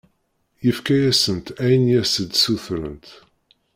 Yefka-asent 0.65 1.45
ayen 1.63 1.85
i 1.97 1.97
as-d-ssutrent. 2.01 3.07